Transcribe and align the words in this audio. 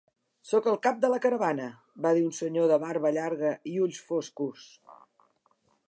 "Soc 0.51 0.69
el 0.69 0.77
cap 0.87 0.95
de 1.03 1.11
la 1.11 1.19
caravana", 1.25 1.67
va 2.05 2.13
dir 2.19 2.25
un 2.29 2.33
senyor 2.39 2.73
de 2.73 2.81
barba 2.85 3.13
llarga 3.19 3.55
i 3.73 3.75
ulls 3.85 4.01
foscos. 4.09 4.69